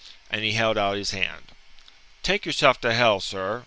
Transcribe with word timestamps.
And 0.31 0.43
he 0.43 0.53
held 0.53 0.79
out 0.79 0.95
his 0.97 1.11
hand. 1.11 1.51
"Take 2.23 2.43
yourself 2.43 2.81
to 2.81 2.91
hell, 2.91 3.19
sir!" 3.19 3.59